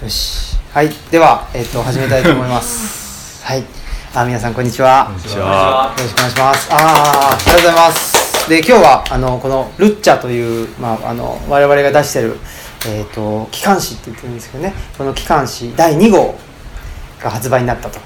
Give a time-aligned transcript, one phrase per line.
[0.00, 0.56] よし。
[0.72, 0.90] はい。
[1.10, 3.42] では、えっと始めたいと思います。
[3.44, 3.64] はい。
[4.14, 5.06] あ皆さんこんにちは。
[5.06, 5.92] こんにちよは。
[5.98, 6.68] ろしくお願いします。
[6.70, 8.48] あーありがとうございます。
[8.48, 12.38] で今日はあのこのルッチャという、まあ、あの我々が出してる、
[12.86, 14.72] えー、と機関誌って言ってるんですけどね。
[14.96, 16.38] この機関誌第2号
[17.20, 17.98] が発売になったと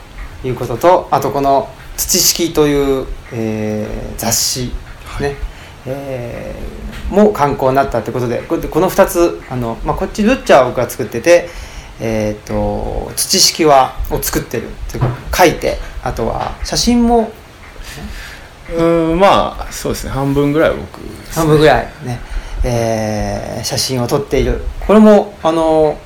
[0.45, 1.69] いうこととあとこの
[1.99, 4.75] 「土式」という、えー雑誌で
[5.19, 5.37] すね、
[5.85, 6.83] えー
[7.13, 11.51] も刊行になったってことでここの2つあの、まあ、こっちルッチャーを僕が作ってて、
[12.05, 17.31] えー、と土式はを作ってるっていうか書いてあとは写真も
[18.71, 20.11] うーん、まあ、そうですね。
[20.11, 21.39] 半分ぐらい僕です。
[21.39, 22.19] 半分ぐらいね、
[22.65, 24.61] えー写真を撮っている。
[24.85, 25.97] これもあの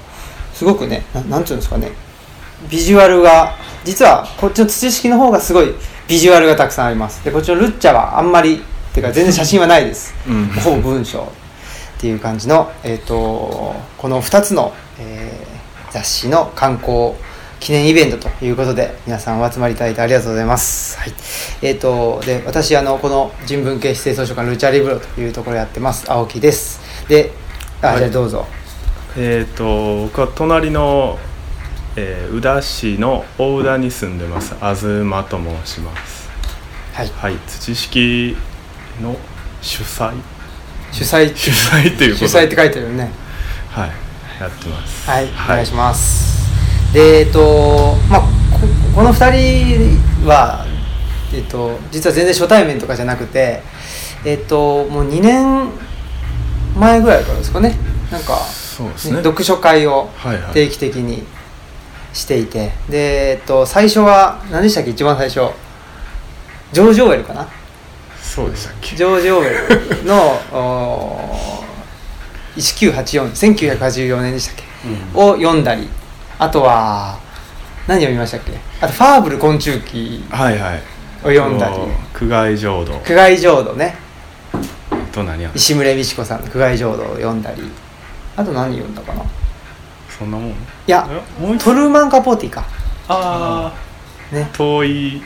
[0.53, 1.93] すごくねななんていうんですかね。
[2.69, 5.75] ビジュアルが実はこっちの土式の方がすごい
[6.06, 7.25] ビジュアルがたくさんあります。
[7.25, 8.59] でこっちのルッチャはあんまりっ
[8.92, 10.47] ていうか全然写真はないです、うん。
[10.48, 15.55] ほぼ文章っていう感じの、えー、とこの2つの、えー
[15.91, 17.17] 雑誌の刊行
[17.61, 20.98] 記念イベントということで皆さんお集まりいただいてありがとうございます。
[20.98, 21.12] はい、
[21.62, 26.81] えー、とで私あのこの人文系指定図書館ルチャリブロというところやってます青木です。
[27.09, 27.33] で、
[27.83, 28.47] あ、はいじゃあどうぞ。
[29.17, 31.19] えっ、と、僕は隣の、
[31.97, 34.55] えー宇田市の大宇田に住んでます。
[34.55, 34.83] 東
[35.28, 36.28] と申します。
[36.93, 38.37] はい、はい、土式
[39.03, 39.17] の
[39.62, 40.12] 主催？
[40.93, 43.11] 主催 主催っていうこと主催って書いてるよね。
[43.71, 43.91] はい、
[44.41, 45.11] やってます。
[45.11, 46.53] はい、お願いします。
[46.92, 48.27] で、えっと、まあ、こ
[48.95, 49.31] この2
[50.20, 50.67] 人は、
[51.34, 53.62] えっと、実は全然初対面とかじゃなくて、
[54.25, 55.69] えっと、もう2年
[56.78, 57.77] 前ぐらいからですかね、
[58.11, 59.23] なんか、そうですね。
[59.23, 60.53] 読書会をはいはい。
[60.53, 61.25] 定期的に
[62.12, 65.50] していて、で、えっと、最初は、何でしたっけ、一番最初、
[66.73, 67.48] ジョージ・オーウェルかな。
[68.21, 68.97] そうでしたっけ。
[68.97, 70.39] ジョージ・オーウェルの
[72.57, 73.31] 1984
[73.79, 75.31] 1984年でしたっけ、うん。
[75.31, 75.89] を読んだり
[76.39, 77.19] あとは
[77.87, 78.53] 何読みましたっけ？
[78.81, 80.83] あと「ファーブル昆虫記はいはい。」
[81.25, 81.75] を読んだり。
[81.75, 83.97] と苦外浄土「苦外浄土ね」
[85.12, 87.62] と何や石村美智子さんの「苦外浄土」を読んだり。
[88.37, 89.22] あと何読んだかな？
[89.22, 89.27] い
[90.19, 90.50] そんなもん？
[90.50, 90.55] い
[90.87, 91.09] や
[91.59, 92.65] トルーマン・カポーティか。
[93.09, 93.72] あ
[94.31, 94.50] ね。
[94.53, 95.22] あ遠い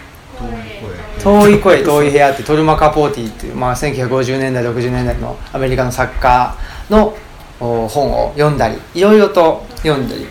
[1.23, 6.57] 遠い声遠い部屋ってトルマ・カポーティっていう、まあ、1950年代60年代のアメリカの作家
[6.89, 7.17] の
[7.61, 10.27] お本を読んだりいろいろと読んだり。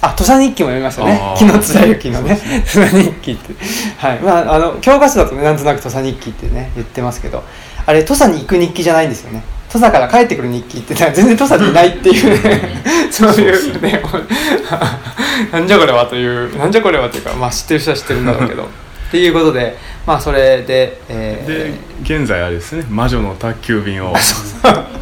[0.00, 1.18] あ土佐日記も読みましたね。
[1.20, 1.36] あー。
[1.36, 2.38] 木野貫之のね。
[2.64, 3.52] 土佐日記って。
[3.98, 4.20] はい。
[4.20, 7.42] まああの教科書だとねなんとなく土佐日記ってね言ってますけど。
[7.84, 9.42] あれ土佐に行く日記じゃないんですよね。
[9.68, 12.42] 土佐から帰ってくる日記って全然土佐にいないっていう。
[12.42, 14.00] ね そういうね
[15.50, 18.68] なんじゃこれはというなんじゃこれはというかまあ知ってる人は知ってるんだろうけど
[19.08, 19.74] っていうことで
[20.06, 24.14] まあそれで、えーで現在あれですね魔女の宅急便を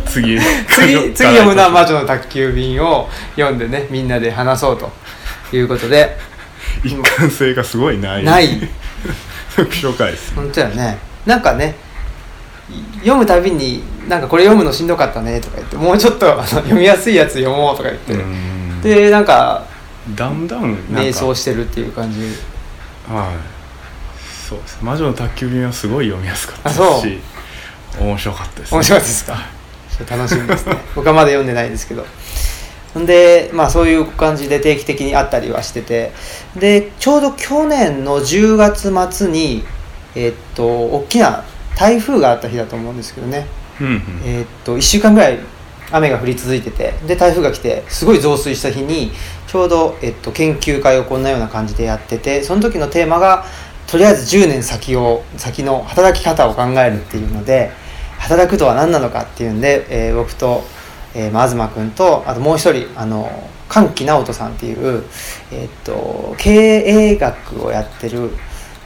[0.06, 4.91] 次 次次読むのは 魔女の宅急便を読んでねみんなで話そうと
[5.53, 6.16] いうことで。
[6.84, 8.25] 一貫性がすごいない。
[8.25, 8.69] ない。
[9.56, 10.99] 読書会です本当やね。
[11.25, 11.75] なんかね
[12.71, 18.81] い読むたびになんかこれ読むのしんどかったねとか言ってもうちょっとあの読みやすいやつ読もうとか言って、うん。
[18.83, 19.65] でなんか
[20.15, 22.21] だんだん瞑か想してるっていう感じ。
[23.09, 23.56] はい
[24.49, 24.79] そうです。
[24.83, 27.01] 魔女の宅急便はすごい読みやすかったあそう。
[27.01, 27.19] し
[27.99, 30.17] 面白かったです、面白かったですか？
[30.17, 30.77] 楽しみですね。
[30.95, 32.07] 僕はまだ読んでないですけど。
[32.95, 36.12] ほんでまあそういう感じで定期的にあったりはしてて。
[36.55, 39.65] でちょうど去年の10月末に
[40.15, 41.43] えっと大きな
[41.77, 43.47] 台風があった日だと思うんですけどね。
[43.81, 44.03] うんうん。
[44.25, 45.39] えっと1週間ぐらい
[45.91, 46.95] 雨が降り続いてて。
[47.07, 49.13] で台風が来てすごい増水した日に
[49.47, 53.47] ちょうど、えっと、研究会をこんなような感じでやっててその時のテーマが
[53.86, 57.70] とりあえず10年先を先の働き方を考えるっていうので
[58.19, 60.64] 働くとは何なのかっていうんで、えー僕と、
[61.14, 63.30] えー、東君とあともう一人あの
[63.69, 65.04] 歓喜直人さんっていう、
[65.52, 68.30] えっと経営学をやってる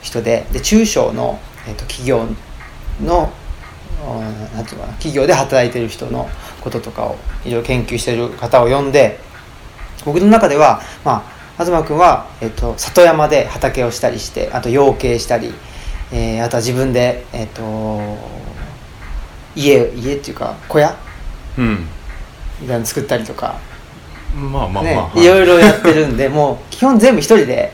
[0.02, 1.38] 人でで中小の、
[1.68, 2.26] えっと企業
[3.02, 3.30] の
[4.02, 6.28] うんなんていうかな企業で働いてる人の
[6.62, 9.18] こととかをいろいろ研究してる方を呼んで
[10.04, 15.52] 僕の中では、まあ、東君は、えっと、里山で畑をしたりしてあと養鶏したり、
[16.12, 18.16] えーあとは自分で、えっと、
[19.54, 20.96] 家家っていうか小屋
[21.58, 21.86] うん。
[22.60, 23.58] みたいなの作ったりとか、
[24.34, 27.72] まあまあまあ、ねはいいろいろやってるんで もう基本全部一人で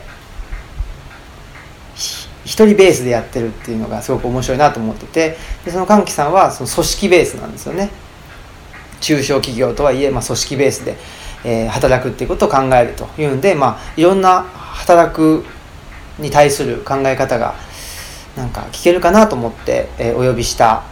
[1.95, 7.89] ひ一人ベースでやってるっていうのがすごく面白いなと思っててでその歓喜さんはその組織ベースなんですよね。
[8.99, 10.97] 中小企業とはいえ、まあ、組織ベースで、
[11.43, 15.43] えー働くっていうことを考えるというんで、まあ、いろんな働く
[16.19, 17.55] に対する考え方が
[18.35, 20.83] なんか聞けるかなと思って、えーお呼びした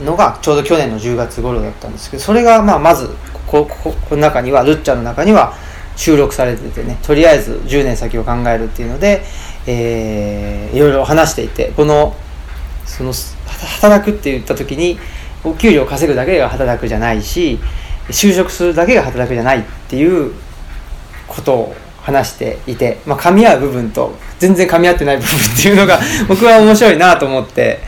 [0.00, 3.08] のがちょうど去年の10月頃だったんですけどそれがまあまず
[3.46, 5.52] こここの中にはルッチャの中には
[5.96, 6.98] 収録されててね。
[7.02, 9.22] とりあえず10年先を考えるっていうので、
[9.66, 12.14] えーいろいろ話していてこの
[12.86, 13.12] その
[13.70, 14.98] 働くって言った時に
[15.44, 17.58] お給料を稼ぐだけが働くじゃないし
[18.12, 20.32] 就職するだけが働くじゃないっていう
[21.26, 27.80] ことを話していて、まあ、噛み合う部分と全然噛み合ってない部分っていうのが 僕は面白いなと思って、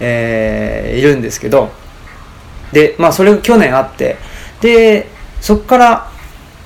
[0.00, 1.70] えーいるんですけど。
[2.72, 4.16] でまあそれが去年あって
[4.60, 5.08] で
[5.40, 6.10] そこから、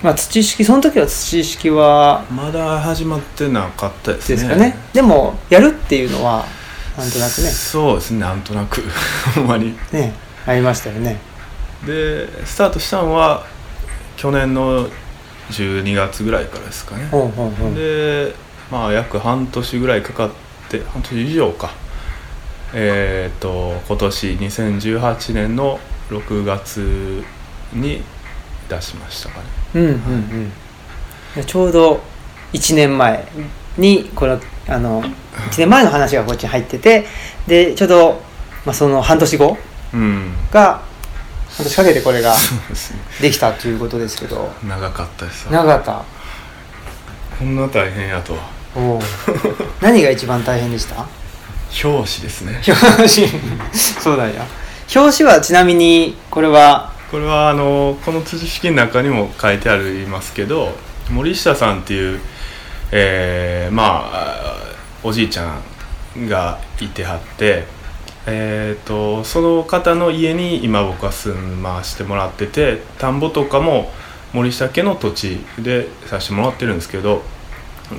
[0.02, 4.36] まあ、土式その時は土式はまだ始まってなかったですね。
[4.36, 4.76] ですかね。
[4.92, 6.44] でもやるっていうのは
[6.98, 7.48] なんとなくね。
[7.48, 8.82] そうですねなんとなく。
[9.34, 10.12] ほんまにね
[10.46, 11.18] ありましたよね
[11.86, 13.44] でスタートしたのは
[14.16, 14.88] 去年の
[15.50, 17.06] 12月ぐらいからですかね。
[17.06, 17.74] ほうほうほう。
[17.74, 18.34] で
[18.70, 20.30] まあ約半年ぐらいかかっ
[20.70, 21.70] て半年以上か。
[22.72, 25.78] えっ、と今年2018年の
[26.10, 27.22] 6月
[27.72, 28.02] に
[28.68, 29.44] 出しましたかね。
[29.74, 30.52] うんうんうん。
[31.36, 32.00] でちょうど
[32.52, 33.26] 1年前
[33.76, 35.10] にこのあの1
[35.58, 37.06] 年前の話がこっちに入ってて
[37.46, 38.22] でちょうど、
[38.64, 39.56] まあ、その半年後
[39.92, 40.32] うん。
[40.50, 40.82] が
[41.56, 42.34] 半年かけてこれが
[43.20, 44.52] できたということですけど。
[44.66, 45.50] 長かったです。
[45.50, 46.04] 長かった。
[47.38, 48.34] こんな大変やと。
[48.34, 48.40] は
[48.76, 49.00] おう。
[49.80, 51.06] 何が一番大変でした？
[51.84, 52.60] 表紙ですね。
[52.66, 53.28] 表紙。
[53.72, 54.42] そうだよ
[54.94, 56.92] 表紙はちなみにこれは？
[57.10, 60.72] これはあのこの辻式の中にも書いてありますけど
[61.10, 62.20] 森下さんっていう、
[62.90, 64.56] えーまあ
[65.04, 65.60] おじいちゃ
[66.16, 67.66] んがいてはって、
[68.26, 73.90] えー、とその方の家に今僕は住まわしてもらってて田んぼとかも
[74.32, 77.22] 森下家の土地でさせてもらってるんですけど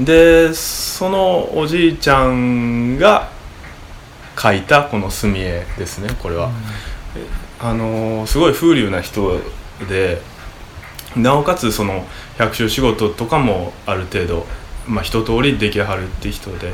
[0.01, 3.29] でそのおじいちゃんが
[4.37, 6.49] 書いたこの墨絵ですねこれは。
[7.59, 9.39] あのーすごい風流な人
[9.87, 10.21] で
[11.15, 12.05] なおかつその
[12.37, 14.45] 百姓仕事とかもある程度、
[14.87, 16.73] まあ、一通りできはるって人で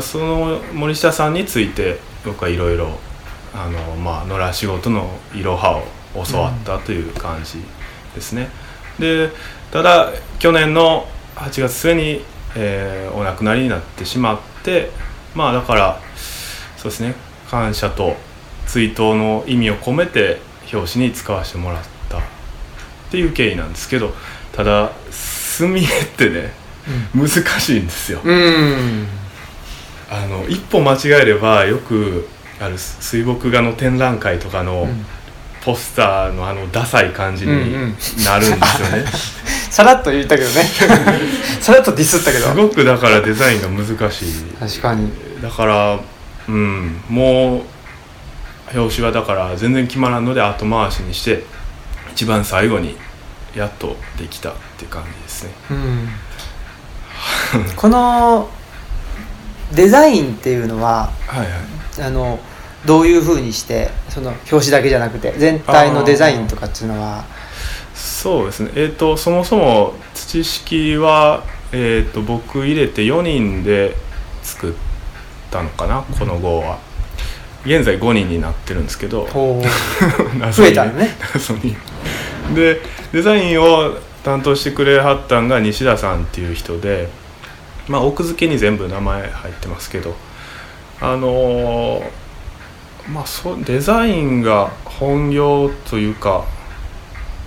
[0.00, 2.98] その森下さんについて僕はいろいろ
[3.54, 7.58] あのまあ野良仕事のいろはを教わったという感じ
[8.14, 8.48] ですね。
[8.98, 9.30] で
[9.72, 11.06] ただ去年の
[11.36, 12.22] 8月末に、
[12.54, 14.90] えーお亡くなりになってしまって
[15.34, 16.00] まあだから
[16.76, 17.14] そうですね
[17.50, 18.16] 感謝と
[18.66, 20.40] 追悼の意味を込めて
[20.72, 22.22] 表紙に使わせてもらったっ
[23.10, 24.12] ていう経緯なんですけど
[24.52, 26.52] ただ墨絵ってね
[27.14, 27.28] 難
[27.60, 28.20] しいんですよ。
[28.22, 29.06] うん
[30.08, 32.28] あの一歩間違えればよく
[32.60, 35.06] ある水墨画の展覧会とかのうん。
[35.66, 37.52] ポスターのあのダサい感じに
[38.24, 39.04] なるんですよね。
[39.68, 40.62] さらっと言ったけどね。
[41.60, 42.46] さらっとディスったけど。
[42.46, 44.34] すごくだからデザインが難しい。
[44.60, 45.10] 確かに。
[45.42, 45.98] だから
[46.46, 47.02] うん。
[47.08, 47.64] も
[48.72, 51.44] う表紙はだから全然決まらんので後回しにして
[52.12, 52.96] 一番最後に
[53.56, 55.50] やっとできたっていう感じですね。
[55.72, 56.08] うん。
[57.74, 58.48] この
[59.74, 62.02] デザインっていうのははいはい。
[62.02, 62.38] あの
[62.84, 67.24] どういうふうにしてその表紙だけじゃなくて全体のデザインとかっていうのは。
[67.94, 68.70] そうですね。
[68.76, 73.94] えっ、とそもそも土式は、えー、と僕入れて4人で
[74.42, 74.74] 作っ
[75.50, 76.78] たのかなこの号は。
[77.64, 79.28] 現在5人になってるんですけど。
[80.38, 80.68] 謎に。
[80.68, 81.16] 増えたのね。
[81.34, 81.76] 謎に。
[82.54, 82.80] で
[83.12, 87.08] デザインを担当してくれはったんが西田さんっていう人で
[87.88, 90.14] まあ奥付けに全部名前入ってますけど。
[91.00, 92.26] あのー
[93.08, 96.44] まあそうデザインが本業というか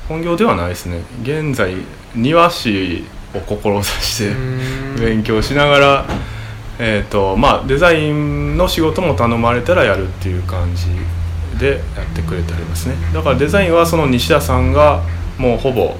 [0.07, 1.03] 本業ではないですね。
[1.21, 1.75] 現在
[2.15, 3.03] 庭師
[3.35, 4.33] を志して
[4.99, 6.05] 勉強しながら、
[6.79, 10.87] えーとまあ、デザインの仕事も頼まれたらやるっていう感じ
[11.59, 12.95] でやってくれてありますね。
[13.13, 15.03] だからデザインはその西田さんが
[15.37, 15.95] もうほぼ、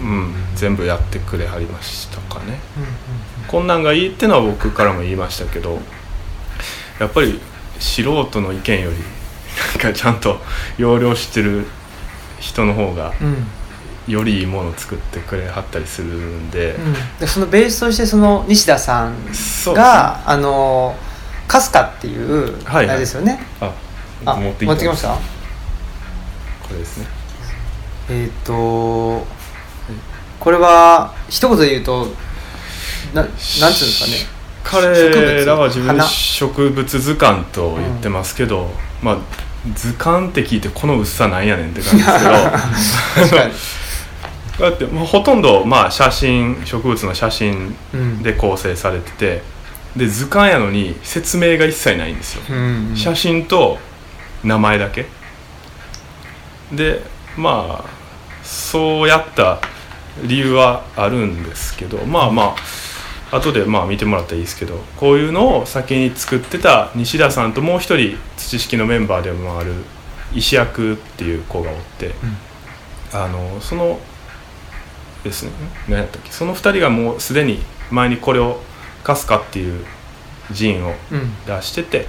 [0.00, 2.58] うん、全部やってくれはりましたかね
[3.52, 5.78] こんなんがいいってのは僕からも言いましたけど
[6.98, 7.38] やっぱり
[7.78, 10.38] 素人の意見よりなんかちゃんと
[10.78, 11.66] 要領知ってる
[12.40, 13.12] 人の方が
[14.08, 16.94] よりいいものを作ってくれはったりするんで、うん。
[17.20, 19.14] でそのベースとしてその西田さん
[19.74, 20.96] があの
[21.46, 22.94] カスカっていうあはいはい。
[22.94, 23.74] れですよね、あ
[24.24, 25.08] あ持って持ってきました？
[25.14, 25.18] こ
[26.72, 27.06] れですね。
[28.08, 29.26] えっ、と
[30.40, 32.08] これは一言で言うと
[33.14, 34.42] ななんつうんですかね。
[34.64, 36.08] 彼らは自分で花。
[36.08, 38.70] 植物図鑑と言ってますけど、
[39.02, 39.18] まあ
[39.74, 43.42] 図鑑って聞いてこの薄さなんやねんって感じですけど。
[44.60, 48.22] だってもうほとんどまあ写真植物の写真うん。
[48.22, 49.42] で構成されてて
[49.96, 52.92] で図鑑やのに説明が一切ないんですよ、うん。
[52.94, 53.78] 写真と
[54.44, 55.06] 名前だけ。
[56.70, 57.02] で
[57.36, 57.90] まあ
[58.44, 59.60] そうやった
[60.22, 62.81] 理由はあるんですけどまあまあ
[63.32, 69.72] 後でまあ見てもらったらいいですけどこういうのを先に作ってた西田さんともう一人土式のメンバーでもある
[70.34, 72.14] 石役っていう子がおって、
[73.12, 73.98] あのその
[75.24, 75.52] ですね
[75.88, 77.58] 何やったっけその2人がもうすでに
[77.90, 78.60] 前にこれを
[79.04, 79.84] カスカっていう
[80.50, 81.44] 陣をうん。
[81.46, 82.06] 出してて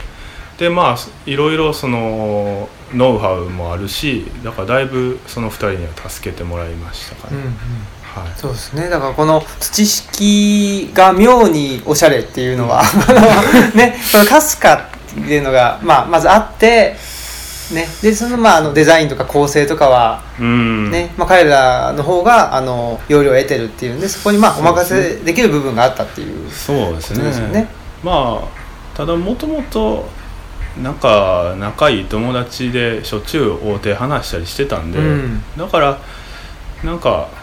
[0.58, 7.56] でまあいろいろそのノウハウもあるしだからだいぶその2人には助けてもらいましたかね、うんうん
[8.16, 8.40] はい。
[8.40, 8.90] そうですね。
[8.90, 12.84] だからこの土式が妙におしゃれっていうのは
[13.76, 16.96] ねこのかすかっていうのが、まあ、まずあって
[17.72, 17.88] ね。
[18.02, 20.92] でそのまああのデザインとか構成とかはうん。
[20.92, 27.32] ね、まあ、彼らの方があの要領を得てるっていうんでそこにまあお任せできる部分があったっていうそうですね。
[27.52, 27.68] ね。
[28.04, 30.08] まあただもともと
[30.82, 35.44] なんか仲いい友達でしょっちゅう会うて話したりしてたんで、うん。
[35.58, 35.98] だから
[36.84, 37.43] なんかえー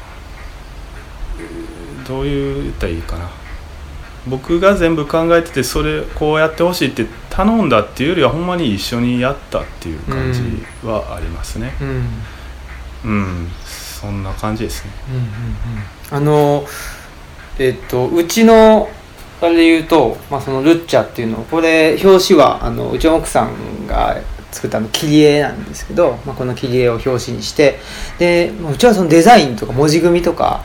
[2.10, 3.30] どういう言ったらいいかな。
[4.26, 10.40] 僕が全部考えててそれこうやってほしいって頼んだっていうよりはほんまに一緒にやったっていう感じ
[10.86, 11.72] はありますね。
[11.80, 11.88] うん。
[11.88, 12.02] うん。
[13.04, 14.90] うん、そんな感じですね。
[15.08, 15.24] うんうん。
[16.10, 16.66] あの
[17.58, 18.90] えっとうちの
[19.40, 24.18] あれで言うと、まあ、そのルッチャっていうのこれ表紙はあのうちの奥さんが
[24.52, 27.78] 作ったあの切り絵なんですけど、まあ、この切り絵を表紙にして
[28.18, 30.62] でうちはそのデザインとか文字組みとか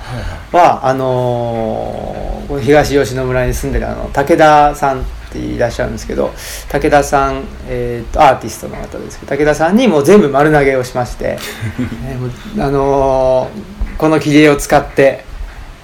[0.52, 6.32] はあのー東吉野村に住んでるあの武田さんっていらっしゃるんですけど
[6.70, 11.40] 武田さん、えーとアーティストの方ですけど武田さんにもう全部丸投げをしまして、
[12.06, 15.24] ねもうあのーこの切り絵を使って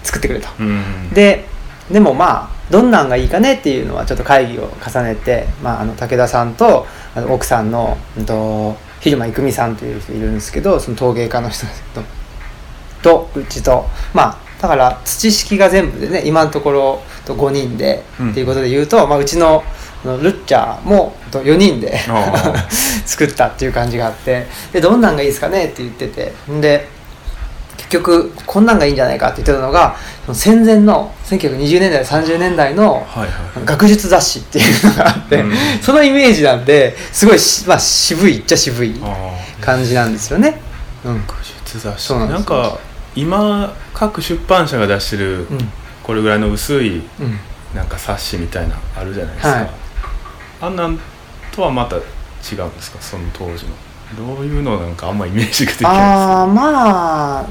[0.04, 0.48] 作ってくれと。
[0.60, 1.46] うんで
[1.92, 12.06] でもまあどんなんがいいかねっていうのはちょっと会議を重ねて、まあ、あの武田さんとあの奥さんの、うんと、蛭間郁美さんという人いるんですけどその陶芸家の人ですけど
[13.04, 18.32] とうちとまあだから土式が全部でね今のところと5人で、うん。
[18.32, 19.64] っていうことで言うと、まあ、うちの
[20.04, 22.68] ルッチャーもと4人であ
[23.06, 27.01] 作ったっていう感じがあってでどんなんがいいですかねって言っててんで結
[27.92, 29.96] 局こんなんがいいんじゃないかって言ってたのが
[30.26, 33.06] その戦前の1920年代30年代の
[33.66, 35.54] 学術雑誌っていうのがあって、うん。
[35.82, 38.96] そのイメージなんですごいし、まあ、渋いっちゃ渋い
[39.60, 40.60] 感じなんですよね。
[41.06, 41.26] うん。
[41.28, 42.14] 学術雑誌。
[42.14, 42.80] なんか
[43.16, 45.70] 今各出版社が出してるうん。
[46.04, 47.40] これぐらいの薄いうん。
[47.76, 49.70] なんか冊子みたいなあるじゃないですか、はい。
[50.62, 51.00] あんなん
[51.52, 52.04] とはまた違うん
[52.76, 53.02] ですか？
[53.02, 53.72] その当時の。
[54.18, 57.46] どういうのなんかあんまイメージができないああまあ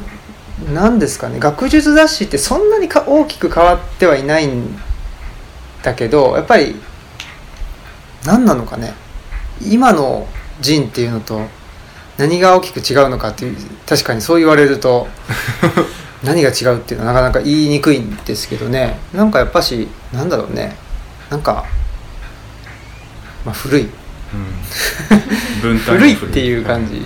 [0.73, 4.79] なんですかね学術雑誌ってそんなにか大きく変わってはいないん
[5.83, 6.76] だけどやっぱり
[8.25, 8.95] 何なのかね
[9.62, 10.26] 今の
[10.61, 11.40] 人っていうのと
[12.19, 15.09] 何が大きく違うのかっていう確かにそう言われると
[16.23, 18.99] 何が違うっていうのはなかなか言いにくいんですけどね。
[19.14, 20.76] なんかやっぱしなんだろうね。
[21.31, 21.64] なんか、
[23.45, 23.88] まあ、古い。
[25.62, 27.02] うん、 古いっていう感じ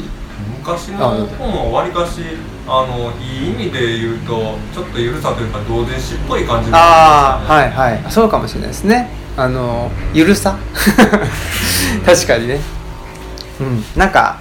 [0.65, 2.23] 昔の本はわりかし
[2.67, 8.11] あのいい意味で言うとちょっとゆるさというか同人誌っぽい感じがああはいはい。
[8.11, 9.11] そうかもしれないですね。
[9.37, 10.57] あのゆるさ？
[12.07, 12.61] 確かにね。
[13.61, 13.85] うん。
[13.95, 14.39] なんか、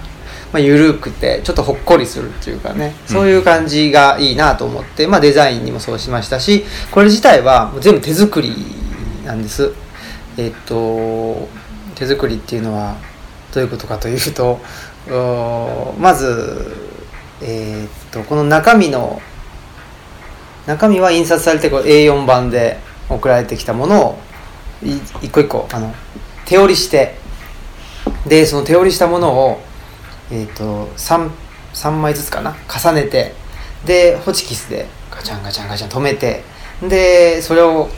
[0.50, 2.94] まあ、ゆるくてちょっとほっこりするっていうかね。
[3.04, 8.54] そういう感じがいいなと思って、まあ、デザインにもそうしましたしこれ自体は全部手作り
[9.26, 9.72] なんです。
[10.38, 11.46] えっと
[11.94, 12.94] 手作りっていうのは
[13.52, 14.60] どういうことかというとお
[15.08, 16.74] まず
[17.42, 19.20] えっとこの中身の
[20.66, 24.18] 中身は印刷されてこう A4 版で送られてきたものを
[24.82, 25.94] 一個一個あの
[26.46, 27.16] 手織りして
[28.26, 29.60] でその手織りしたものを、
[30.30, 31.30] えー、と 3,
[31.74, 33.34] 3枚ずつかな重ねて
[33.84, 36.42] でホチキスでガチャンガチャンガチャン止めて
[36.82, 37.88] でそれを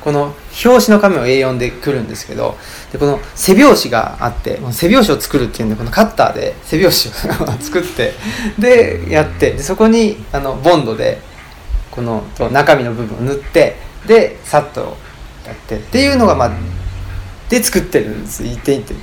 [0.00, 0.34] この
[0.64, 2.56] 表紙の紙を A4 でくるんですけど
[2.92, 8.12] でこの背表紙があって背表紙を作るっていうんでこのカッターで背表紙を作って
[8.58, 11.20] でやってでそこにあのボンドで
[11.90, 14.96] この中身の部分を塗ってでさっと
[15.46, 16.50] やってっていうのがまあ
[17.48, 18.96] で作ってるんです一点一点。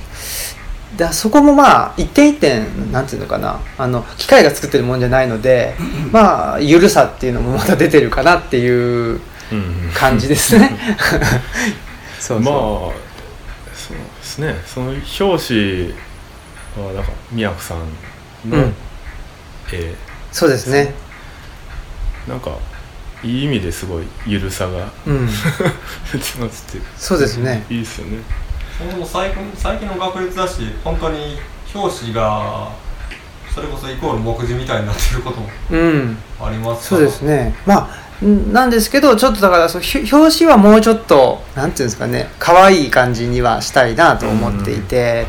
[0.96, 5.76] だそこもまあ一点一点なんていうのかなあの機械が作ってるもんじゃないので
[6.10, 9.20] まあゆるさっていうのもまた出てるかなっていう
[9.94, 10.76] 感じですね。
[12.18, 12.54] そうそう、まあ
[13.74, 14.54] そうですね。
[14.66, 15.94] その表紙
[16.86, 17.78] はだから宮子さん
[18.50, 18.74] のうん。
[19.72, 19.94] 絵、
[20.32, 20.94] そうですね。
[22.28, 22.52] なんか
[23.22, 24.90] いい意味ですごいゆるさが。
[25.06, 25.26] うん。
[26.12, 27.64] 出てますっていうそうですね。
[27.70, 28.18] いいですよね。
[28.78, 31.38] その最近最近の学術雑誌本当に
[31.74, 32.70] 表紙が
[33.54, 36.16] それこそイコール目次みたいになってることもうん。
[36.40, 37.54] ありますそうですね。
[37.66, 37.88] まあん
[38.22, 45.26] なんですけどちょっとだからそ表紙はもうちょっとなんていうんですかね可愛い感じにはしたいなと思っていて、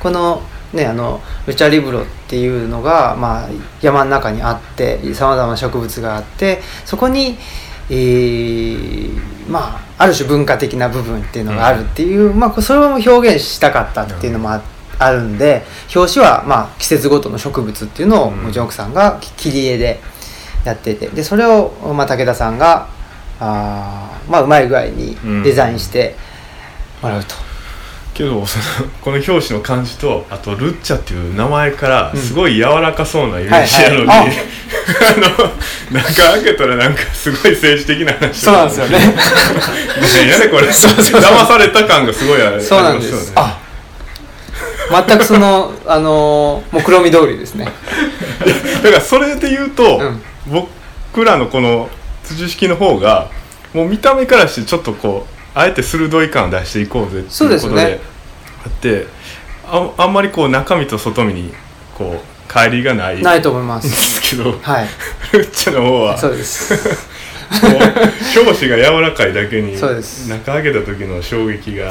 [0.00, 0.42] この
[0.72, 3.48] ねあのルチャリブロっていうのが、まあ、
[3.82, 7.36] 山の中にあってさまざまな植物があってそこに、
[7.90, 14.62] えーまあある種文化的な部分っていうのがあるっていう、まあそれを表現したかったっていうのもあ
[15.00, 15.64] あるんで
[15.94, 18.44] 表紙はまあ季節ごとの植物っていうのをうん。
[18.44, 20.00] もちろん奥さんが切り絵で
[20.68, 21.08] やってて。
[21.08, 22.88] でそれを、まあ、武田さんが
[23.40, 26.14] あーまあうまい具合にデザインして
[27.02, 27.34] もらうと、
[28.14, 32.20] けどそのこの表紙の感じとあとルッチャっていう名前からうん。
[32.20, 34.36] すごい柔らかそうなイメージやのに、はいはい
[34.88, 38.98] あの中開けたらなんかすごい政治的な話そうなんですよね。
[40.00, 40.68] 何やねこれ。
[40.68, 42.62] 騙された感がすごいある。
[42.62, 43.32] そうなんですよね。
[43.36, 43.58] あ
[45.06, 47.66] 全くそのあのー、目論見通りですね。
[48.82, 51.88] だからそれで言うと、うん僕らのこの
[52.24, 53.30] 辻式の方が
[53.74, 58.00] もう見た目からしてちょっとこうあえて鋭い感を出していこうぜっていうことで
[58.64, 59.06] あって
[59.66, 61.52] ああんまりこう中身と外身に
[61.96, 64.88] こう乖離がないないと思いまんですすけどはい。
[65.32, 66.16] ルッチャの方は。
[66.16, 67.07] そうです
[67.50, 70.28] 表紙が柔らかいだけにそうです。
[70.28, 71.90] 中開けた時の衝撃が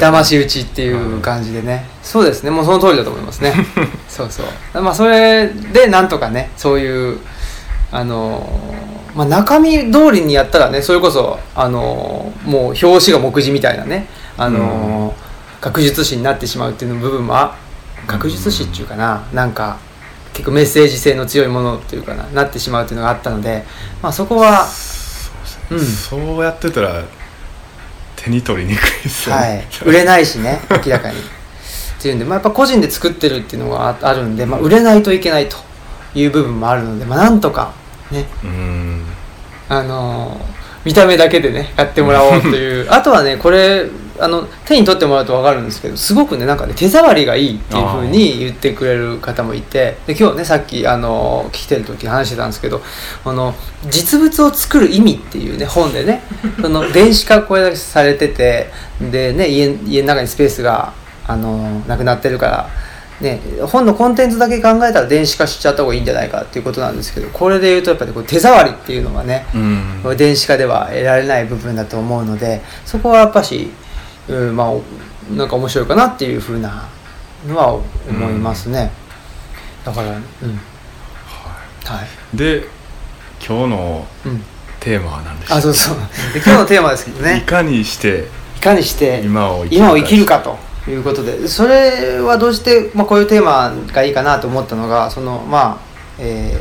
[0.00, 1.86] 騙し討ちっていう感じでね。
[2.02, 2.50] そうですね。
[2.50, 3.54] もうその通りだと思いますね。
[4.08, 4.42] そうそ
[4.74, 4.82] う。
[4.82, 7.18] まあそれでなんとかねそういう
[7.90, 14.06] あのーまあ中身通りにやったらねそれこそあのーもう表紙が目次みたいなね
[14.36, 17.56] あのー学術誌になってしまうっていうの部分もあ
[18.06, 19.78] 学術誌っていうかななんか
[20.34, 23.64] 結構メッセージ性の強いものっていうかななってしまうっていうのがあったので
[24.02, 25.30] まあそこはそ
[25.72, 26.18] うですね。
[26.20, 27.02] そうやってたら
[28.16, 31.18] 手に取りにくいですよはねい、売れないしね明らかに。
[31.18, 31.22] っ
[32.02, 35.56] ていうんで、まあ、やっぱ個人で作ってるっていうのがああるんで、まあ、売れないといけないと
[36.14, 37.72] いう部分もあるので、まあ、なんとか
[38.10, 38.26] ね。
[38.42, 39.06] うん。
[39.70, 43.86] あのー見た目だけでね買ってもらおうという あとはねこれ
[44.18, 52.80] あの手に取ってもらうと分かるんですけどすごくねなんかね手触りがいいっていうふうに言ってくれる方もいてで今日ねさっきあの来てる時に話してたんですけど
[53.24, 53.54] あの
[53.90, 56.22] 実物を作る意味っていうね本でね
[56.60, 58.70] その 電子化これだけされてて
[59.00, 60.92] でね家家の中にスペースが
[61.26, 62.68] あのなくなってるから。
[63.24, 70.16] ね、本のコンテンツだけ考えたら電子化しちゃった方がいいんじゃないかっていうことなんですけどこれで言うとやっぱりこう手触りっていうのがね、うん。
[70.16, 73.70] 電子化では得られない部分だと思うのでそこはやっぱし、
[74.28, 74.82] うん、まあお
[75.32, 76.88] なんか面白いかなっていうふうな
[77.46, 77.82] のは思
[78.30, 78.90] いますね、
[79.84, 80.20] だからうん。
[80.20, 82.02] は
[82.34, 82.36] い。
[82.36, 82.66] で
[83.46, 84.44] 今日のうん。
[84.80, 85.96] テーマは何でしたあそうそう。
[86.34, 90.58] で今日のテーマですけどいねかにしていかにして今を生きるかと
[90.90, 91.48] いうことで。
[91.48, 96.56] それはどうして、まあ、こういうテーマがいいかなと思ったのがそのまあえ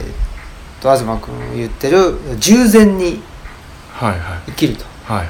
[0.79, 3.21] ー、と東君言ってる従前に
[3.91, 4.19] はいはい。
[4.47, 4.85] 生きると。
[5.05, 5.27] はいはい。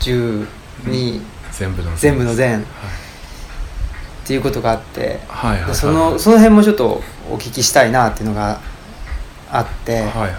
[0.00, 0.46] 10
[0.86, 1.20] に
[1.52, 2.64] 全部の全部の善っ
[4.26, 5.20] ていうことがあって。
[5.28, 8.60] はいはいはいでそのその辺もちょっとお聞きしたいなっていうのが
[9.50, 10.30] あって、はいはい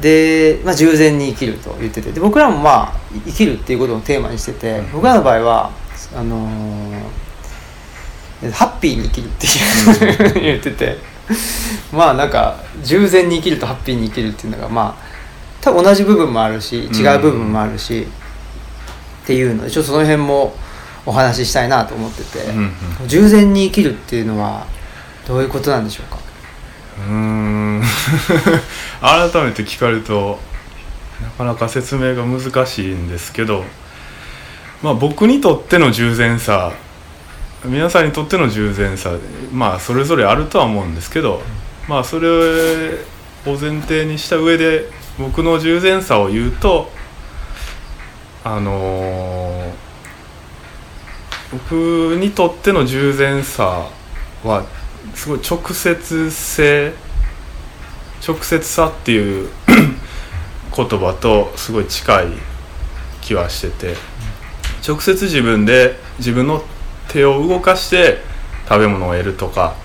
[0.00, 2.12] で、まあ、従前に生きると言ってて。
[2.12, 4.92] で僕らもまあ生きるっていうことをテーマにしてて、うん。
[4.92, 5.70] 僕らの場合は
[6.16, 7.22] あのー
[8.50, 10.98] ハッピーに生きるっていう言ってて。
[11.92, 15.04] まあなんか従前に生きるとハッピーに生きるっていうのがまあ
[15.60, 18.02] 多分同じ部分もあるし違う部分もあるし、
[19.22, 19.64] っていうの。
[19.64, 20.56] でちょっとその辺も
[21.06, 22.58] お話ししたいなと思ってて、うん
[23.02, 23.08] うん。
[23.08, 24.66] 従前に生きるっていうのは
[25.26, 26.18] どういうことなんでしょうか？
[26.98, 27.82] うん。
[29.00, 30.38] 改めて聞かれると
[31.22, 33.64] なかなか説明が難しいんですけど
[34.82, 36.72] まあ僕にとっての従前さ
[37.64, 39.12] 皆さんにとっての従前さ
[39.52, 41.42] まあそれぞれあるとは思うんですけど
[41.88, 42.28] まあそれ
[43.46, 46.90] を前提にした上で僕の従前さを言うと
[48.44, 49.92] あのー
[51.52, 53.86] 僕にとっての従前さ
[54.42, 54.64] は
[55.14, 56.92] すごい直接性
[58.26, 59.50] 直接さっていう
[60.74, 62.26] 言葉とすごい近い
[63.20, 63.96] 気はしてて。
[64.86, 66.64] 直接自分で自分の
[67.08, 68.18] 手を動かして
[68.68, 69.76] 食べ物を得るとか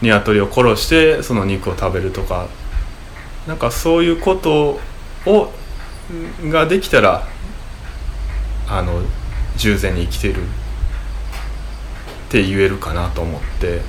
[0.00, 2.48] 鶏を殺してその肉を食べるとか。
[3.46, 4.78] なんかそういうこと
[5.26, 5.52] を
[6.48, 7.26] ができたら
[8.68, 9.02] あの
[9.56, 10.44] 従前に生きてるっ
[12.28, 13.80] て言えるかなと思って、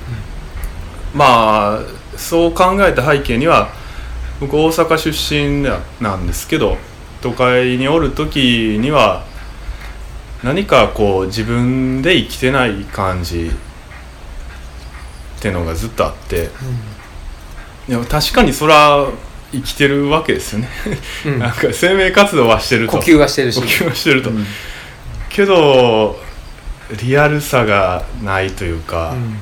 [1.14, 3.68] まあそう考えた背景には
[4.40, 6.76] 僕大阪出身ななんですけど
[7.22, 9.24] 都会におる時には
[10.42, 13.50] 何かこう自分で生きてない感じ
[15.38, 16.50] っていうのがずっとあって
[17.88, 19.06] でも確かにそら
[19.52, 20.68] 生きてるわけですよね、
[21.26, 21.38] うん。
[21.40, 22.98] なんか生命活動はしてると。
[22.98, 23.60] 呼吸はしてるし。
[23.60, 24.44] 呼吸はしてると、うん。
[25.28, 26.18] けど
[27.02, 29.38] リアルさがないというかうん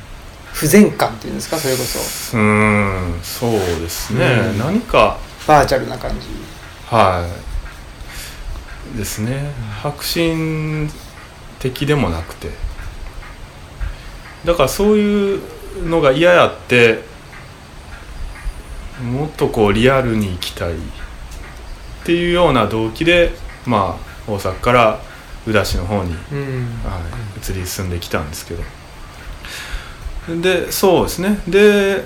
[0.53, 2.39] 不全感っていうんですかそれこそ。
[2.39, 4.59] うんそうですね、うん。
[4.59, 5.19] 何か。
[5.47, 6.27] バーチャルな感じ。
[6.87, 7.29] は
[8.95, 8.99] い。
[8.99, 9.51] ですね。
[9.83, 10.91] 迫真
[11.59, 12.51] 的でもなくて。
[14.45, 15.41] だからそういう
[15.85, 17.03] のが嫌やって
[19.03, 20.77] もっとこうリアルに生きたいっ
[22.05, 23.31] ていうような動機で
[23.67, 25.01] まあ大阪から
[25.47, 26.81] 宇陀市の方に、うん。
[26.85, 27.01] は
[27.37, 28.63] い、移り住んできたんですけど
[30.29, 31.41] でそうですね。
[31.49, 32.05] で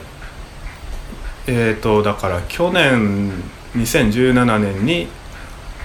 [1.46, 3.30] えっ、とだから去年
[3.74, 5.08] 2017年に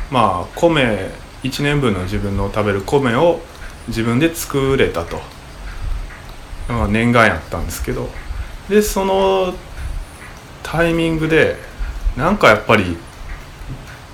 [0.09, 1.11] まあ米
[1.43, 3.41] 1年分の自分の食べる米を
[3.87, 5.19] 自分で作れたと、
[6.69, 8.09] まあ、念願やったんですけど。
[8.69, 9.53] でその
[10.63, 11.57] タイミングで
[12.15, 12.95] なんかやっぱり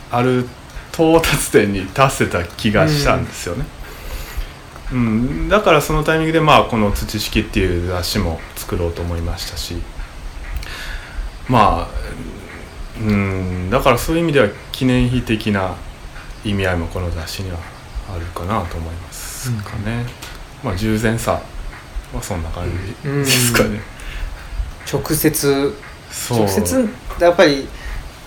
[0.09, 0.47] ある
[0.93, 3.76] 到達点に達せた気がしたんですよね、うん
[5.49, 9.75] だからそのタイミングでまあこの「土式」っていう雑誌も作ろうと思いましたし
[11.49, 11.97] まあ
[12.99, 15.75] うんだからそういう意味では記念碑的な
[16.45, 17.57] 意味合いもこの雑誌には
[18.09, 20.05] あるかなと思いますかね、
[20.63, 21.41] まあ従前さ
[22.13, 22.65] はそんな感
[23.03, 23.81] じですかね、
[24.91, 25.75] 直接。
[26.09, 26.37] そう。
[26.39, 27.67] 直接やっぱり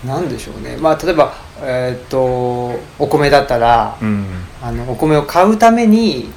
[0.05, 0.77] なんでしょうね。
[0.77, 4.25] まあ例えばえーっとお米だったらうん。
[4.63, 6.31] あのお米を買うために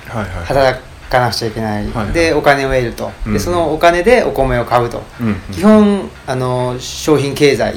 [0.47, 2.13] 働かなくちゃいけない、はいはい。
[2.15, 3.33] でお金を得ると、うん。
[3.35, 5.27] でそのお金でお米を買うと、うん。
[5.29, 7.77] うん基本あの商品経済っ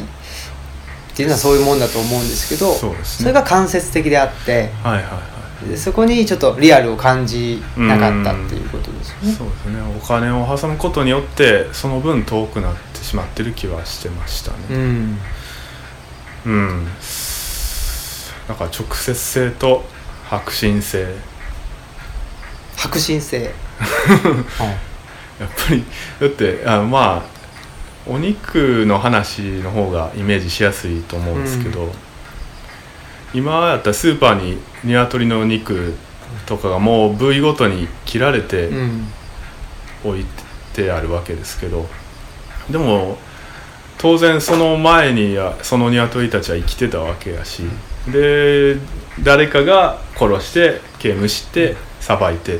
[1.15, 2.95] ていうのはそういうもんだと思うんですけどそね。
[3.25, 5.21] れが間接的であってはいはいは
[5.65, 5.69] い。
[5.69, 9.31] でそこにちょっとリアルを感じなかったっていうことですよね。
[9.33, 9.81] そうですね。
[10.01, 14.57] お金を挟むことによってその分遠くなってしまってる気はしてましたね。
[14.69, 15.19] うん。
[16.45, 16.87] うん、
[18.47, 19.83] だから直接性と
[20.29, 21.07] 迫真性。
[22.75, 23.51] 迫真性、 やっ
[25.67, 25.83] ぱり
[26.19, 31.93] だってあまあお肉の話の方がイメージしやすいと思うんですけど、
[33.33, 35.95] 今やったらスーパーに鶏の肉
[36.45, 39.11] とかがもう部位ごとに切られてうん。
[40.03, 40.25] 置い
[40.73, 41.87] てあるわけですけど
[42.69, 43.17] でも
[43.97, 47.63] 当然その前にはその鶏たちは生きてたわけやし
[48.11, 48.77] で
[49.23, 52.59] 誰かが殺して刑務してさばいて、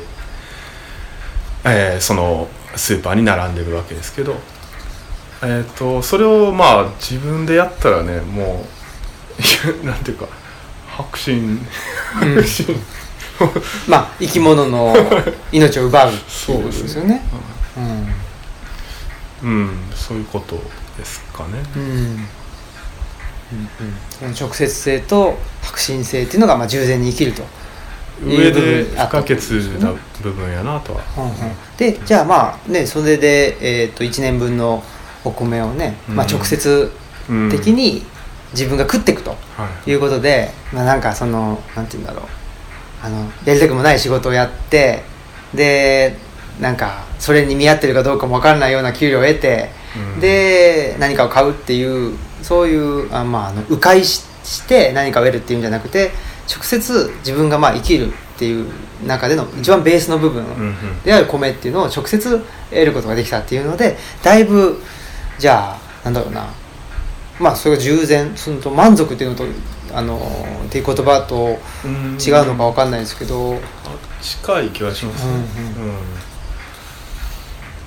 [1.64, 4.36] えーそのスーパーに並んでるわけですけど、
[5.42, 8.64] えー、とそれをまあ自分でやったらねも
[9.82, 10.28] う なんていうか
[10.98, 11.66] 迫真。
[12.22, 12.38] うん。
[12.38, 12.74] 迫真。
[13.86, 14.94] まあ生き物の
[15.52, 17.22] 命を奪うっていうですよね。
[19.42, 19.78] うん。
[19.94, 20.60] そういうこと
[20.98, 21.62] ですかね。
[21.76, 21.82] うん。
[21.82, 22.28] うん
[24.26, 24.34] うん。
[24.38, 27.42] 直接性と迫真性っていうのがまあ従前に生きると。
[28.26, 29.30] 上で不可欠
[29.80, 31.32] な部分やなとは、うんうん。
[31.76, 34.82] でじゃあまあねそれで、えー、と1年分の
[35.24, 36.90] お米をね、まあ、うん直接
[37.30, 37.50] うん。
[37.50, 38.02] 的に
[38.52, 39.90] 自分が食っていくとはい。
[39.90, 42.24] いうことで、まあ、なんかそのなんて言うんだろう。
[43.00, 45.04] あのやりたくもない仕事をやって
[45.54, 46.16] で
[46.60, 49.70] なんかそれに見合ってるかどうかも分からないような給料を得て、
[50.14, 50.20] うん。
[50.20, 56.10] で何かを買うっていうそういうあ、まあ、あの迂回しして何かを得るっていうんじゃなくて
[56.48, 58.72] 直接自分がまあ生きるっていう
[59.06, 60.44] 中での一番ベースの部分
[61.04, 62.40] である米っていうのを直接
[62.70, 64.80] 得ることができたっていうのでだいぶ
[65.38, 66.48] じゃあなんだろうな
[67.38, 69.44] まあそれが従前そのと満足っていうのと
[69.92, 70.18] あの
[70.64, 72.18] っていう言葉とうん。
[72.18, 73.58] 違うのかわかんないですけど、あ
[74.20, 75.90] 近い気がしますね、うんうん。
[75.90, 75.98] うん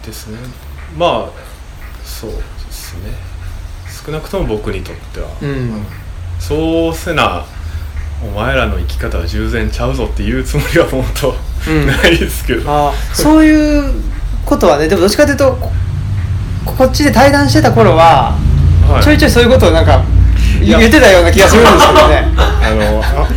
[0.06, 0.38] ですね。
[0.98, 1.30] まあ
[2.04, 3.12] そうですね。
[4.06, 5.86] 少なくとも僕にとっては、うん。
[6.40, 7.46] そうせな
[8.24, 11.34] お前らの生き方は従前ちゃうぞっていうつもりは本当、
[11.70, 11.88] うん。
[11.88, 12.64] ないですけど。
[12.68, 13.94] あそういう
[14.46, 15.56] ことはねでもどっちかというと
[16.66, 18.38] ここっちで対談してた頃は、
[18.90, 19.04] はい。
[19.04, 20.04] ちょいちょいそういうことをなんか
[20.64, 22.28] 言ってたような気がするんですけどね。
[22.38, 23.28] あのあ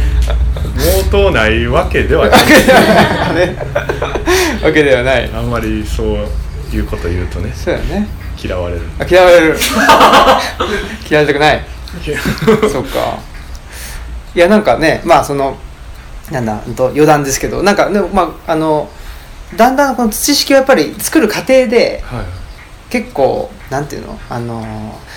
[0.77, 2.46] 毛頭ないわけではない。
[3.35, 3.57] ね
[4.62, 5.31] わけではない。
[5.35, 6.29] あんまりそう
[6.75, 8.07] いうこと言うとねそうやね。
[8.43, 9.57] 嫌われるあ嫌われる。
[11.09, 11.65] 嫌われたくない。
[12.73, 13.19] そっか。
[14.35, 15.57] いやなんかねまあその
[16.31, 18.91] なんだうんと余談ですけどなんかでもまああの
[19.57, 22.25] だんだんこの土式をやっぱり作る過程ではい
[22.91, 24.63] 結構なんていうのあの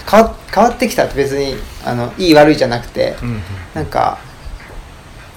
[0.10, 3.41] 変わ変わってきたって別にあのいい悪いじゃなくてうんうん
[3.74, 4.17] なんか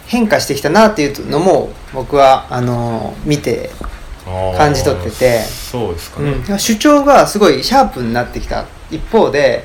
[0.07, 3.71] 変化してきたなっていうのも僕はあの見て
[4.57, 5.41] 感じ取ってて。
[5.41, 8.67] そうですかね、うん、主張がすごいシャープになってきた。
[8.91, 9.65] 一方で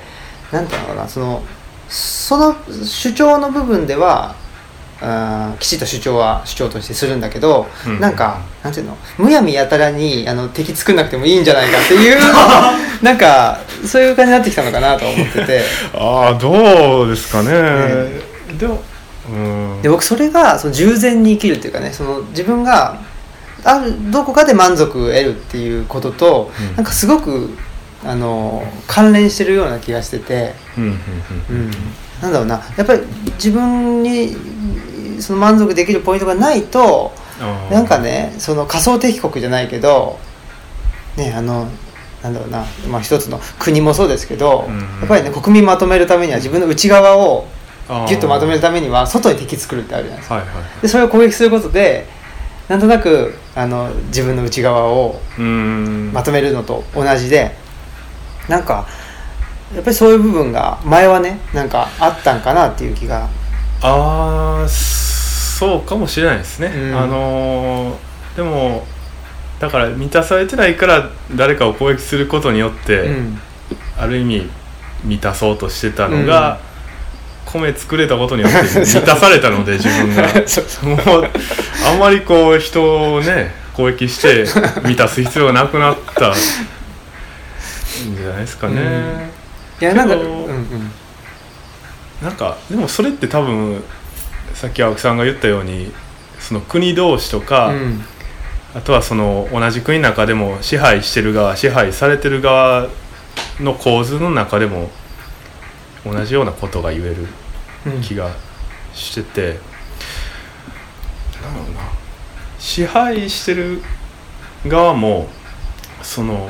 [0.51, 1.07] なんていうのかな。
[1.07, 1.43] その
[1.87, 4.35] その主張の部分では
[5.01, 8.97] あきちっと主張は主張としてするんだけど、うん、なんかなんていうの？
[9.17, 12.19] むやみやたらにあの敵作んなくてもいいんじゃないかっていう。
[13.03, 15.61] なんかそういう感じになってきたのかなと思ってて。
[15.93, 17.55] ああどうですかね、ね。
[18.57, 18.81] でも
[19.81, 22.99] で僕それがその従前に生きるっていうかねその自分が
[23.65, 27.49] あるどこかで満足を得るっていうことと、うん、なんかすごく
[28.03, 30.99] あの関連してるような気がしてて、うん、
[32.21, 32.61] なんだろうな。
[32.77, 33.01] やっぱり
[33.33, 34.35] 自分に
[35.19, 37.11] その満足できるポイントがないと
[37.71, 40.19] なんかねその仮想敵国じゃないけど
[41.17, 41.67] ねあの
[42.21, 47.47] なんだろうな、まあ、一つの国もそうですけど、うんうん、やっぱりね国民まとめるためには自分の内側を
[47.87, 52.07] ギュッとまとめるためには外に敵作るってあるじゃないですか、はいはい、でそれを攻撃することで
[52.67, 57.51] なんとなくあの自分の内側をまとめるのと同じで
[58.49, 58.87] なんか
[59.73, 63.29] やっぱりそういう部分が前はねなんかあったんかなっていう気が。
[63.81, 67.97] ああそうかもしれないですね、うん、あの
[68.35, 68.85] でも
[69.59, 73.39] だから満たされてないから誰かを攻撃することによって、うん、
[73.97, 74.49] ある意味
[75.03, 76.75] 満たそうとしてたのが、うん。
[77.61, 80.23] 米作れたことによって 満たされたので自分が。
[80.83, 81.29] もう
[81.95, 84.45] あんまりこう人をね攻撃して
[84.83, 86.29] 満たす必要がなくなった。
[86.29, 86.33] ん。
[88.15, 90.91] じゃないですかね、うん、いやなんか、うんうん、
[92.21, 93.81] なんかでもそれって多分
[94.53, 95.93] さっき青木さんが言ったように
[96.39, 98.05] その国同士とか、うん、
[98.75, 102.89] あとはその同じ国の中でも支配してる側支配されてる側
[103.59, 104.91] の構図の中でも
[106.05, 107.27] 同じようなことが言える
[108.01, 108.31] 気が
[108.93, 109.59] してて、
[111.53, 111.81] だろうな
[112.59, 113.81] 支配してる
[114.67, 115.27] 側も
[116.01, 116.49] その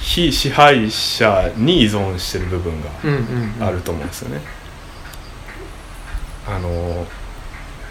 [0.00, 4.40] 非支配者に依存してる部分があると思うんですよね。
[6.46, 7.06] あの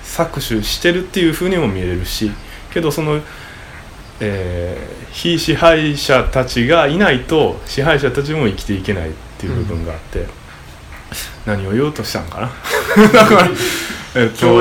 [0.03, 2.31] 搾取してるっていうふうにも見えるし
[2.71, 3.19] けどその、
[4.21, 10.19] えー、非支配者たちがいないと支配者たちも生きていけないっていう部分があって。
[10.19, 10.29] うん
[11.45, 12.41] 何を言おうとしたんか
[12.97, 13.07] な？
[13.13, 13.49] だから
[14.15, 14.57] えっと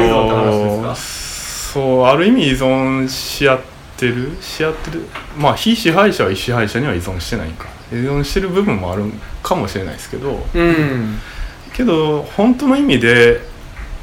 [1.75, 3.61] そうある意味依存し合っ
[3.97, 4.31] てる？
[4.41, 5.09] し合ってる？
[5.37, 7.67] まあ非支配者は支配者には依存してないか。
[7.91, 9.11] 依存してる部分もある
[9.43, 11.19] かもしれないですけど、うん、
[11.73, 13.41] けど本当の意味で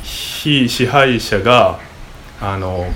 [0.04, 1.80] 非支配者が
[2.42, 2.92] あの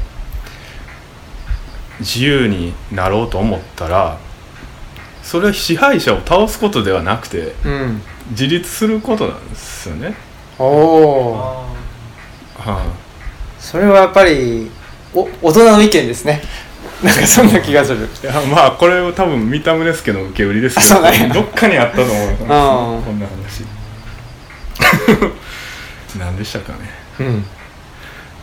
[2.02, 4.18] 自由になろうと思ったら
[5.24, 10.16] それは支配者を倒すことではなくて、うん、自立することなんですよね。
[10.58, 11.66] は
[12.60, 12.86] あ、
[13.65, 14.69] それはやっぱり
[15.12, 16.43] お大人の意見ですね。
[17.04, 18.08] なんかそんな気がする。
[18.23, 23.65] いやまあこれを多分三田宗介の受け売りですけどどっかにあったと思うこんな話。
[26.19, 26.78] 何でしたかね。
[27.19, 27.45] うん。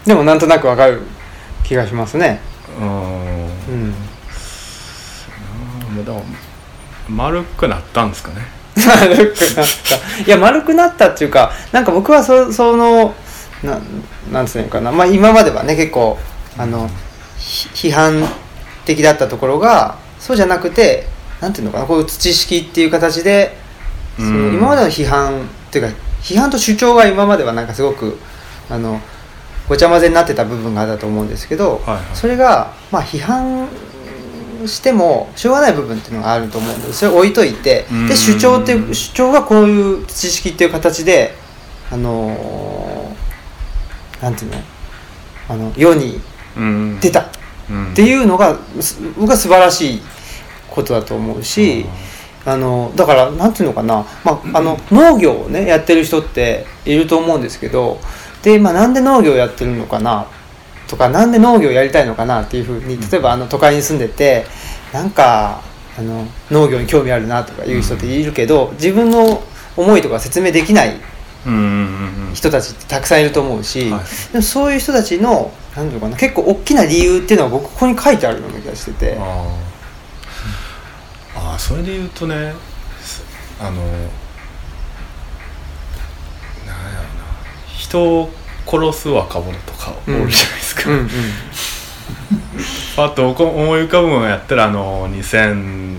[0.04, 1.02] でもなんとなくわかる
[1.62, 2.40] 気がしますね。
[2.80, 3.46] うん。
[3.46, 3.94] うん
[6.04, 6.24] でも
[7.08, 8.44] 丸くなったんですかね。
[8.76, 10.22] 丸くなった。
[10.24, 13.14] いや丸くなったっていうかなんか僕はそその
[13.62, 13.80] な
[14.32, 16.18] なんつうのかな、まあ、今まではね結構
[16.58, 16.88] あの
[17.38, 18.22] 批判
[18.84, 21.06] 的だったところがそうじゃなくて
[21.40, 23.56] なんていうのかなこういう土式っていう形で
[24.16, 28.18] その今までの批判っていうか批判と主張が今まではなんかすごく
[28.70, 29.00] あの
[29.68, 33.68] ごちゃ混ぜになってた部分があったと思うんですけど、はいはい、それがまあ批判
[34.66, 41.34] してもしょうがない部分っていうのがあると思うんでそれ置いといてで主張っていう主張がこういう知識っていう形で
[41.90, 43.01] あのー、
[44.22, 44.58] なんていうの？
[45.50, 46.20] あの世に
[47.00, 47.20] 出た。
[47.20, 47.24] っ
[47.94, 48.56] ていうのが
[49.18, 50.02] 僕は素晴らしい
[50.70, 51.84] ことだと思うし。
[52.44, 58.00] あのだからなんていうのかな、まあ、あの農業をねやってる人っていると思うんですけど
[58.42, 60.26] で、まあ、なんで農業やってるのかな？
[60.88, 62.42] とかなんで農業やりたいのかな？
[62.42, 64.44] っていうふうに例えばあの都会に住んでて
[64.92, 65.62] なんか
[65.96, 69.40] あの農業に興味あるなとかいう人っているけど自分の
[69.76, 70.96] 思いとか説明できない
[71.44, 79.18] 人たちってたくさんいると思うし、はい、でもそういう人たちの何ていうかな結構大きな理由っていうのは僕ここに書いてあるような気がしてて。
[81.34, 82.52] ああそれで言うとね
[83.58, 83.92] あのなんやろな。
[87.66, 88.28] 人
[88.66, 91.04] 殺す若者とかおるじゃないですか、うんうん。
[91.04, 91.08] うん、
[92.96, 95.98] パッと思い浮かぶのやったらあの2008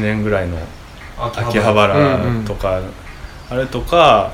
[0.00, 0.56] 年ぐらいの
[1.18, 2.80] 秋葉原とか、
[3.50, 4.32] あれとか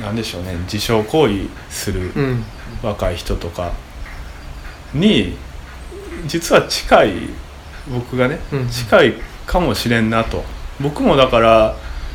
[0.00, 2.12] なんでしょうね自傷行為する
[2.82, 3.72] 若い人とか
[4.94, 5.36] に
[6.26, 7.12] 実は近い
[7.90, 8.68] 僕がね、うん。
[8.68, 9.14] 近い
[9.46, 10.44] かもしれんなと。
[10.80, 11.76] 僕もだから